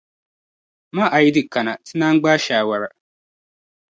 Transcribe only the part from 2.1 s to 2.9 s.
gbaai shaawara.